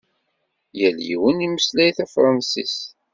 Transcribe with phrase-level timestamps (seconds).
[0.79, 2.83] Yal yiwen imeslay tafṛansist.